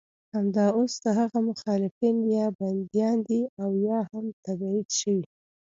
[0.33, 5.25] همدا اوس د هغه مخالفین یا بندیان دي او یا هم تبعید شوي.